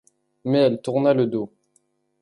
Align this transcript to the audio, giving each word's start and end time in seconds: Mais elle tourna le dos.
Mais 0.45 0.57
elle 0.57 0.81
tourna 0.81 1.13
le 1.13 1.27
dos. 1.27 1.53